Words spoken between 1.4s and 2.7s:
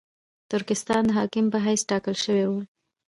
په حیث ټاکل شوی وو.